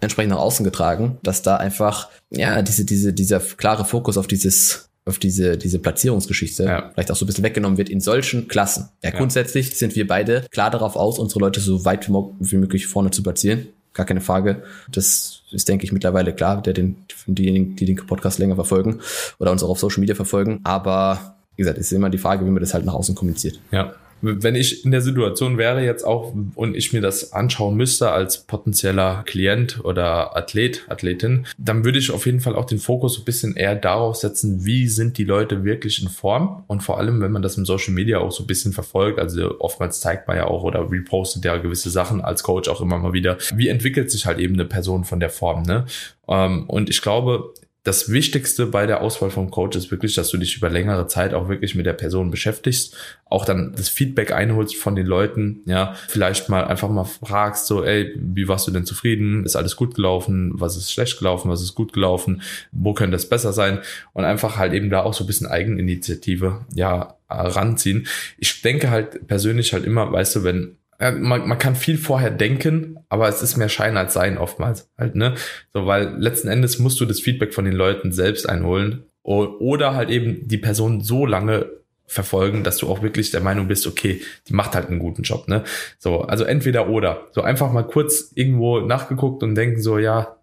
[0.00, 4.90] entsprechend nach außen getragen, dass da einfach, ja, diese, diese, dieser klare Fokus auf dieses,
[5.04, 6.90] auf diese, diese Platzierungsgeschichte Ja.
[6.94, 8.88] vielleicht auch so ein bisschen weggenommen wird in solchen Klassen.
[9.02, 9.16] Ja, Ja.
[9.18, 13.22] grundsätzlich sind wir beide klar darauf aus, unsere Leute so weit wie, möglich vorne zu
[13.22, 13.66] platzieren.
[13.94, 14.62] Gar keine Frage.
[14.90, 19.00] Das ist, denke ich, mittlerweile klar, der den, diejenigen, die den Podcast länger verfolgen
[19.38, 20.60] oder uns auch auf Social Media verfolgen.
[20.64, 23.58] Aber wie gesagt, ist immer die Frage, wie man das halt nach außen kommuniziert.
[23.70, 23.94] Ja.
[24.22, 28.44] Wenn ich in der Situation wäre jetzt auch und ich mir das anschauen müsste als
[28.44, 33.24] potenzieller Klient oder Athlet, Athletin, dann würde ich auf jeden Fall auch den Fokus ein
[33.24, 37.32] bisschen eher darauf setzen, wie sind die Leute wirklich in Form und vor allem, wenn
[37.32, 40.46] man das im Social Media auch so ein bisschen verfolgt, also oftmals zeigt man ja
[40.46, 44.24] auch oder repostet ja gewisse Sachen als Coach auch immer mal wieder, wie entwickelt sich
[44.24, 45.84] halt eben eine Person von der Form, ne?
[46.28, 47.52] Ähm, Und ich glaube,
[47.84, 51.34] das Wichtigste bei der Auswahl vom Coach ist wirklich, dass du dich über längere Zeit
[51.34, 55.94] auch wirklich mit der Person beschäftigst, auch dann das Feedback einholst von den Leuten, ja,
[56.08, 59.44] vielleicht mal einfach mal fragst, so, ey, wie warst du denn zufrieden?
[59.44, 60.52] Ist alles gut gelaufen?
[60.54, 61.50] Was ist schlecht gelaufen?
[61.50, 62.42] Was ist gut gelaufen?
[62.70, 63.80] Wo könnte es besser sein?
[64.12, 68.06] Und einfach halt eben da auch so ein bisschen Eigeninitiative, ja, ranziehen.
[68.38, 72.98] Ich denke halt persönlich halt immer, weißt du, wenn man, man kann viel vorher denken,
[73.08, 75.34] aber es ist mehr Schein als Sein oftmals halt, ne?
[75.72, 80.10] So, weil letzten Endes musst du das Feedback von den Leuten selbst einholen oder halt
[80.10, 81.70] eben die Person so lange
[82.06, 85.48] verfolgen, dass du auch wirklich der Meinung bist, okay, die macht halt einen guten Job,
[85.48, 85.64] ne?
[85.98, 87.28] So, also entweder oder.
[87.32, 90.36] So einfach mal kurz irgendwo nachgeguckt und denken so, ja,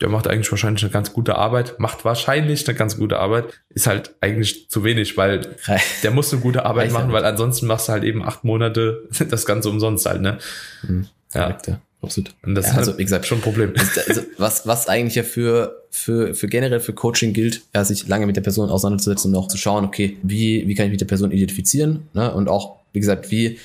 [0.00, 3.86] der macht eigentlich wahrscheinlich eine ganz gute Arbeit, macht wahrscheinlich eine ganz gute Arbeit, ist
[3.86, 5.56] halt eigentlich zu wenig, weil
[6.02, 9.46] der muss eine gute Arbeit machen, weil ansonsten machst du halt eben acht Monate das
[9.46, 10.38] Ganze umsonst halt, ne?
[10.82, 11.06] Mhm.
[11.34, 11.58] Ja.
[12.04, 12.34] Absolut.
[12.42, 13.72] Und das Ja, ist also, halt wie gesagt, schon ein Problem.
[14.06, 18.26] Also was, was eigentlich ja für, für, für generell für Coaching gilt, ja, sich lange
[18.26, 21.06] mit der Person auseinanderzusetzen und auch zu schauen, okay, wie, wie kann ich mit der
[21.06, 22.32] Person identifizieren, ne?
[22.32, 23.58] Und auch, wie gesagt, wie,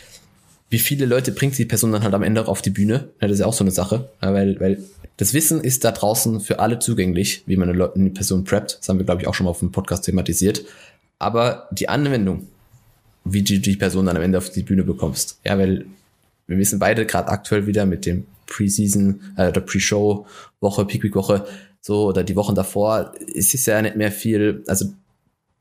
[0.69, 3.09] wie viele Leute bringt die Person dann halt am Ende auf die Bühne?
[3.21, 4.83] Ja, das ist ja auch so eine Sache, weil, weil
[5.17, 8.77] das Wissen ist da draußen für alle zugänglich, wie man eine, eine Person preppt.
[8.79, 10.63] Das haben wir, glaube ich, auch schon mal auf dem Podcast thematisiert.
[11.17, 12.47] Aber die Anwendung,
[13.25, 15.39] wie du die Person dann am Ende auf die Bühne bekommst.
[15.43, 15.85] Ja, weil
[16.47, 21.45] wir wissen beide gerade aktuell wieder mit dem Preseason äh, oder Pre-Show-Woche, Peak-Week-Woche,
[21.81, 24.85] so oder die Wochen davor, es ist ja nicht mehr viel, also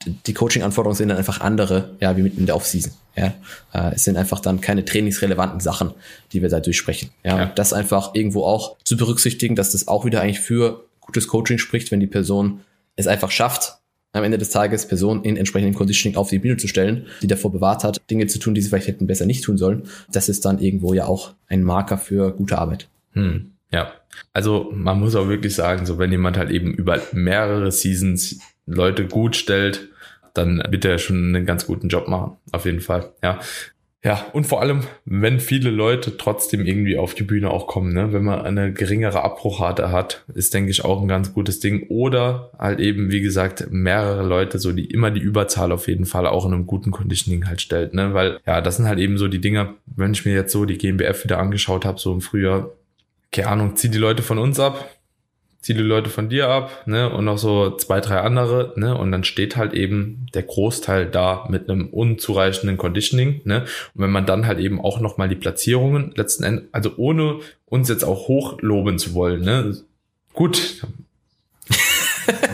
[0.06, 2.92] die Coaching-Anforderungen sind dann einfach andere, ja, wie mit in der Offseason.
[3.16, 3.34] Ja,
[3.74, 5.92] äh, es sind einfach dann keine trainingsrelevanten Sachen,
[6.32, 7.10] die wir da durchsprechen.
[7.24, 7.46] Ja, Ja.
[7.46, 11.90] das einfach irgendwo auch zu berücksichtigen, dass das auch wieder eigentlich für gutes Coaching spricht,
[11.90, 12.60] wenn die Person
[12.96, 13.74] es einfach schafft,
[14.12, 17.52] am Ende des Tages Person in entsprechendem Conditioning auf die Bühne zu stellen, die davor
[17.52, 19.82] bewahrt hat, Dinge zu tun, die sie vielleicht hätten besser nicht tun sollen.
[20.10, 22.88] Das ist dann irgendwo ja auch ein Marker für gute Arbeit.
[23.12, 23.92] Hm, ja.
[24.32, 29.06] Also man muss auch wirklich sagen, so wenn jemand halt eben über mehrere Seasons Leute
[29.06, 29.87] gut stellt,
[30.38, 32.36] dann wird er schon einen ganz guten Job machen.
[32.52, 33.12] Auf jeden Fall.
[33.22, 33.40] Ja.
[34.04, 38.12] Ja, und vor allem, wenn viele Leute trotzdem irgendwie auf die Bühne auch kommen, ne?
[38.12, 41.88] wenn man eine geringere Abbruchrate hat, ist, denke ich, auch ein ganz gutes Ding.
[41.88, 46.28] Oder halt eben, wie gesagt, mehrere Leute, so die immer die Überzahl auf jeden Fall
[46.28, 48.14] auch in einem guten Conditioning halt stellt, ne?
[48.14, 50.78] Weil, ja, das sind halt eben so die Dinge, wenn ich mir jetzt so die
[50.78, 52.70] GmbF wieder angeschaut habe, so im Frühjahr,
[53.32, 54.88] keine Ahnung, zieh die Leute von uns ab,
[55.60, 59.10] zieh die Leute von dir ab, ne, und noch so zwei, drei andere, ne, und
[59.12, 64.26] dann steht halt eben der Großteil da mit einem unzureichenden Conditioning, ne, und wenn man
[64.26, 68.98] dann halt eben auch nochmal die Platzierungen letzten Endes, also ohne uns jetzt auch hochloben
[68.98, 69.76] zu wollen, ne,
[70.32, 70.82] gut,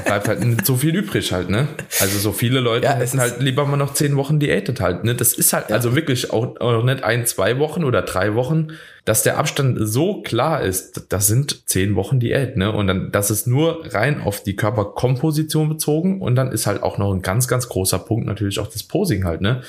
[0.05, 1.69] bleibt halt nicht so viel übrig halt, ne?
[2.01, 5.15] Also so viele Leute Ja, hätten halt lieber mal noch zehn Wochen diätet halt, ne?
[5.15, 8.69] Das ist halt also wirklich auch, auch nicht ein, zwei Wochen oder drei Wochen,
[9.05, 12.73] dass der Abstand so klar ist, das sind zehn Wochen Diät, ne?
[12.73, 16.99] Und dann, das ist nur rein auf die Körperkomposition bezogen und dann ist halt auch
[16.99, 19.63] noch ein ganz, ganz großer Punkt natürlich auch das Posing halt, ne?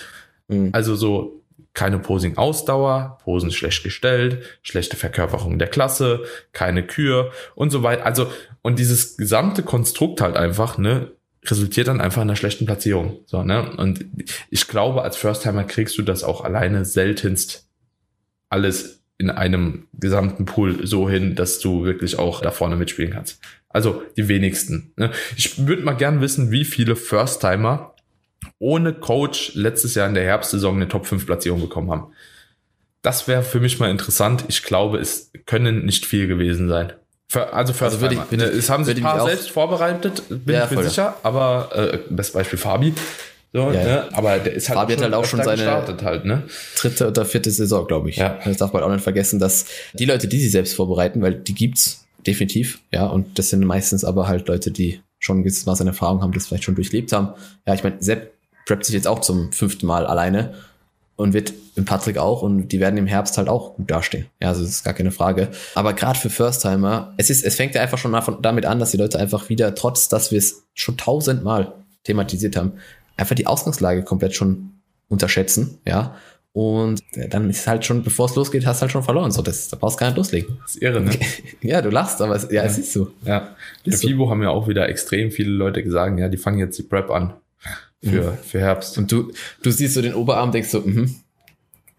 [0.47, 0.69] Mhm.
[0.71, 1.41] Also so
[1.73, 8.05] keine Posing-Ausdauer, Posen schlecht gestellt, schlechte Verkörperung der Klasse, keine Kür und so weiter.
[8.05, 11.11] Also, und dieses gesamte Konstrukt halt einfach, ne,
[11.45, 13.19] resultiert dann einfach in einer schlechten Platzierung.
[13.25, 13.71] So, ne?
[13.77, 14.05] Und
[14.49, 17.67] ich glaube, als First-Timer kriegst du das auch alleine seltenst
[18.49, 23.39] alles in einem gesamten Pool so hin, dass du wirklich auch da vorne mitspielen kannst.
[23.69, 24.93] Also die wenigsten.
[24.97, 25.11] Ne?
[25.37, 27.94] Ich würde mal gern wissen, wie viele First-Timer
[28.59, 32.07] ohne Coach letztes Jahr in der Herbstsaison eine Top 5 Platzierung bekommen haben.
[33.01, 34.45] Das wäre für mich mal interessant.
[34.47, 36.93] Ich glaube, es können nicht viel gewesen sein.
[37.27, 40.55] Für, also First Also würde ich- würde es haben sich ein paar selbst vorbereitet, bin
[40.55, 42.93] Ja, ich mir sicher, aber äh, best Beispiel Fabi.
[43.53, 44.09] So, Ja, ne?
[44.13, 45.65] Aber der ist halt Fabi hat halt auch schon seine-
[46.03, 46.43] halt, ne?
[46.77, 48.17] dritte oder vierte Saison, glaube ich.
[48.17, 48.37] Ja.
[48.43, 51.55] Das darf man auch nicht vergessen, dass die Leute, die sich selbst vorbereiten, weil die
[51.55, 55.81] gibt's definitiv, ja, und das sind meistens aber halt Leute, die schon ein gewisses Maß
[55.81, 57.29] an Erfahrung haben, das vielleicht schon durchlebt haben.
[57.65, 58.33] Ja, ich meine, Sepp
[58.65, 60.53] preppt sich jetzt auch zum fünften Mal alleine
[61.15, 64.25] und wird im Patrick auch und die werden im Herbst halt auch gut dastehen.
[64.41, 65.49] Ja, also das ist gar keine Frage.
[65.75, 68.91] Aber gerade für First-Timer, es ist, es fängt ja einfach schon davon- damit an, dass
[68.91, 71.73] die Leute einfach wieder, trotz dass wir es schon tausendmal
[72.03, 72.73] thematisiert haben,
[73.17, 74.71] einfach die Ausgangslage komplett schon
[75.07, 76.15] unterschätzen, ja.
[76.53, 79.29] Und dann ist halt schon, bevor es losgeht, hast du halt schon verloren.
[79.31, 80.57] So, das, da brauchst du gar nicht loslegen.
[80.61, 81.11] Das ist irre, ne?
[81.61, 83.11] Ja, du lachst, aber es, ja, es ist so.
[83.25, 83.55] Ja.
[83.83, 84.07] Ist so.
[84.07, 87.09] FIBO haben ja auch wieder extrem viele Leute gesagt, ja, die fangen jetzt die Prep
[87.11, 87.33] an
[88.05, 88.37] für, Mhm.
[88.43, 88.97] für Herbst.
[88.97, 89.31] Und du,
[89.63, 91.15] du siehst so den Oberarm, denkst so, mhm,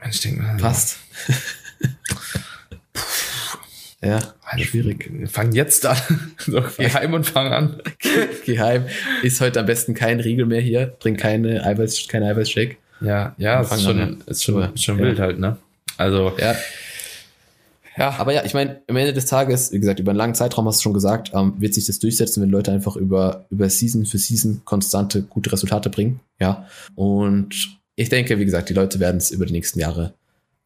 [0.08, 0.98] ich denke, passt.
[4.02, 5.08] ja, Alter, schwierig.
[5.10, 5.96] Wir fangen jetzt an.
[6.38, 7.82] so, geh heim und fang an.
[8.44, 8.86] Geheim.
[9.22, 10.98] Ist heute am besten kein Riegel mehr hier.
[11.00, 12.76] Trink keine Eiweiß, kein Eiweißshake.
[13.00, 15.04] Ja, ja, ist schon, an, ist schon, ist schon Ja.
[15.04, 15.56] wild halt, ne?
[15.98, 16.54] Also, Ja,
[17.96, 20.66] ja, Aber ja, ich meine, am Ende des Tages, wie gesagt, über einen langen Zeitraum
[20.66, 24.04] hast du schon gesagt, ähm, wird sich das durchsetzen, wenn Leute einfach über, über Season
[24.04, 26.20] für Season konstante, gute Resultate bringen.
[26.40, 26.66] Ja.
[26.94, 30.14] Und ich denke, wie gesagt, die Leute werden es über die nächsten Jahre,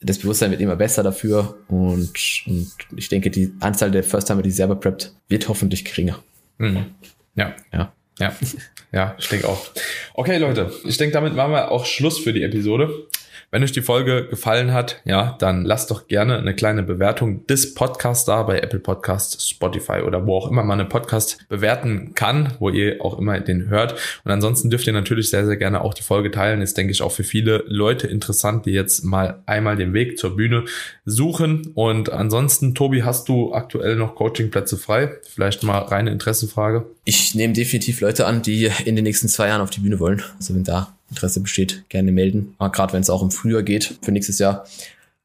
[0.02, 2.10] das Bewusstsein wird immer besser dafür und,
[2.46, 6.18] und ich denke, die Anzahl der First-Timer, die selber preppt, wird hoffentlich geringer.
[6.58, 6.86] Mhm.
[7.34, 7.54] Ja.
[7.72, 7.92] Ja.
[8.18, 8.36] Ja.
[8.92, 9.68] Ja, ich denke auch.
[10.14, 12.90] Okay, Leute, ich denke, damit machen wir auch Schluss für die Episode.
[13.52, 17.74] Wenn euch die Folge gefallen hat, ja, dann lasst doch gerne eine kleine Bewertung des
[17.74, 22.52] Podcasts da bei Apple Podcasts, Spotify oder wo auch immer man einen Podcast bewerten kann,
[22.60, 23.96] wo ihr auch immer den hört.
[24.24, 26.62] Und ansonsten dürft ihr natürlich sehr, sehr gerne auch die Folge teilen.
[26.62, 30.36] Ist, denke ich, auch für viele Leute interessant, die jetzt mal einmal den Weg zur
[30.36, 30.66] Bühne
[31.04, 31.72] suchen.
[31.74, 35.10] Und ansonsten, Tobi, hast du aktuell noch Coachingplätze frei?
[35.28, 36.86] Vielleicht mal reine Interessenfrage.
[37.04, 40.22] Ich nehme definitiv Leute an, die in den nächsten zwei Jahren auf die Bühne wollen.
[40.38, 42.55] Also wenn da Interesse besteht, gerne melden.
[42.59, 44.64] Aber gerade wenn es auch im Frühjahr geht, für nächstes Jahr,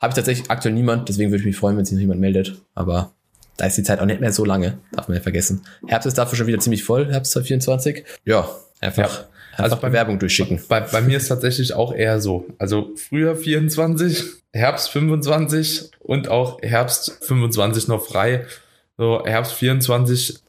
[0.01, 1.07] habe ich tatsächlich aktuell niemand.
[1.09, 2.61] Deswegen würde ich mich freuen, wenn sich noch jemand meldet.
[2.73, 3.11] Aber
[3.57, 5.61] da ist die Zeit auch nicht mehr so lange, darf man ja vergessen.
[5.87, 8.03] Herbst ist dafür schon wieder ziemlich voll, Herbst 2024.
[8.25, 8.49] Ja,
[8.81, 9.25] einfach, Ja.
[9.51, 10.59] einfach Also beim- Bewerbung durchschicken.
[10.67, 12.45] Bei, bei mir ist tatsächlich auch eher so.
[12.57, 18.45] Also früher 24, Herbst 25 und auch Herbst 25 noch frei.
[18.97, 20.39] So Herbst 24.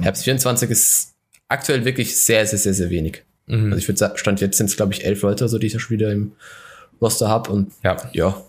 [0.00, 1.14] Herbst 24 ist
[1.48, 3.22] aktuell wirklich sehr, sehr, sehr, sehr wenig.
[3.46, 3.66] Mhm.
[3.66, 5.72] Also ich würde sagen, Stand jetzt sind es, glaube ich, elf Leute, so die ich
[5.72, 6.32] ja schon wieder im
[7.00, 7.50] Roster habe.
[7.50, 8.42] Und ja, ja, Ja.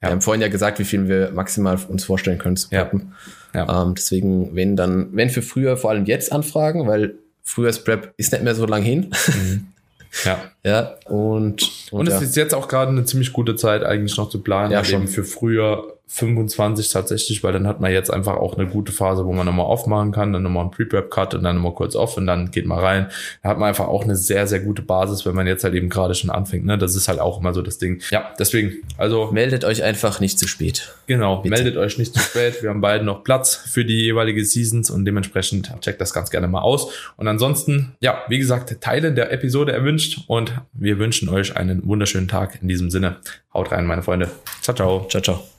[0.00, 2.82] wir haben vorhin ja gesagt, wie viel wir maximal uns vorstellen können zu Ja.
[2.84, 3.12] preppen.
[3.54, 3.82] ja.
[3.82, 8.32] Ähm, deswegen, wenn dann, wenn für früher, vor allem jetzt anfragen, weil früher Prep ist
[8.32, 9.10] nicht mehr so lang hin.
[10.24, 10.38] ja.
[10.62, 12.16] ja, und, Und ja.
[12.16, 14.86] es ist jetzt auch gerade eine ziemlich gute Zeit eigentlich noch zu planen, Ja, halt
[14.88, 15.02] schon.
[15.02, 19.24] eben für früher 25 tatsächlich, weil dann hat man jetzt einfach auch eine gute Phase,
[19.24, 22.26] wo man nochmal aufmachen kann, dann nochmal einen Pre-Prep-Cut und dann nochmal kurz off und
[22.26, 23.08] dann geht man rein.
[23.42, 25.88] Da hat man einfach auch eine sehr, sehr gute Basis, wenn man jetzt halt eben
[25.88, 26.66] gerade schon anfängt.
[26.66, 26.76] Ne?
[26.76, 28.00] Das ist halt auch immer so das Ding.
[28.10, 30.94] Ja, deswegen, also meldet euch einfach nicht zu spät.
[31.06, 31.54] Genau, Bitte.
[31.54, 32.62] meldet euch nicht zu spät.
[32.62, 36.48] Wir haben beide noch Platz für die jeweilige Seasons und dementsprechend checkt das ganz gerne
[36.48, 36.92] mal aus.
[37.16, 42.28] Und ansonsten, ja, wie gesagt, Teilen der Episode erwünscht und wir wünschen euch einen wunderschönen
[42.28, 43.16] Tag in diesem Sinne.
[43.54, 44.30] Haut rein, meine Freunde.
[44.60, 45.06] Ciao, ciao.
[45.08, 45.53] Ciao, ciao.